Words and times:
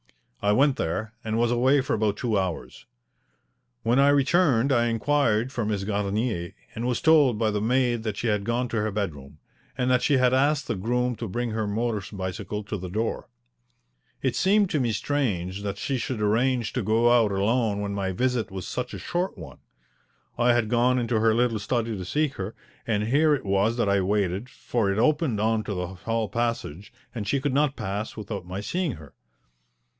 I 0.41 0.51
went 0.53 0.77
there 0.77 1.13
and 1.23 1.37
was 1.37 1.51
away 1.51 1.81
for 1.81 1.93
about 1.93 2.17
two 2.17 2.35
hours. 2.35 2.87
When 3.83 3.99
I 3.99 4.09
returned 4.09 4.71
I 4.71 4.87
inquired 4.87 5.51
for 5.51 5.63
Miss 5.63 5.83
Garnier, 5.83 6.55
and 6.73 6.87
was 6.87 6.99
told 6.99 7.37
by 7.37 7.51
the 7.51 7.61
maid 7.61 8.01
that 8.01 8.17
she 8.17 8.25
had 8.25 8.43
gone 8.43 8.67
to 8.69 8.77
her 8.81 8.89
bedroom, 8.89 9.37
and 9.77 9.91
that 9.91 10.01
she 10.01 10.17
had 10.17 10.33
asked 10.33 10.67
the 10.67 10.73
groom 10.73 11.15
to 11.17 11.27
bring 11.27 11.51
her 11.51 11.67
motor 11.67 12.01
bicycle 12.17 12.63
to 12.63 12.77
the 12.77 12.89
door. 12.89 13.29
It 14.23 14.35
seemed 14.35 14.71
to 14.71 14.79
me 14.79 14.91
strange 14.91 15.61
that 15.61 15.77
she 15.77 15.99
should 15.99 16.19
arrange 16.23 16.73
to 16.73 16.81
go 16.81 17.11
out 17.11 17.31
alone 17.31 17.79
when 17.81 17.93
my 17.93 18.11
visit 18.11 18.49
was 18.49 18.67
such 18.67 18.95
a 18.95 18.97
short 18.97 19.37
one. 19.37 19.59
I 20.35 20.53
had 20.53 20.67
gone 20.69 20.97
into 20.97 21.19
her 21.19 21.35
little 21.35 21.59
study 21.59 21.95
to 21.95 22.05
seek 22.05 22.33
her, 22.37 22.55
and 22.87 23.03
here 23.09 23.35
it 23.35 23.45
was 23.45 23.77
that 23.77 23.87
I 23.87 24.01
waited, 24.01 24.49
for 24.49 24.91
it 24.91 24.97
opened 24.97 25.39
on 25.39 25.63
to 25.65 25.75
the 25.75 25.85
hall 25.89 26.27
passage, 26.27 26.91
and 27.13 27.27
she 27.27 27.39
could 27.39 27.53
not 27.53 27.75
pass 27.75 28.17
without 28.17 28.47
my 28.47 28.61
seeing 28.61 28.93
her. 28.93 29.13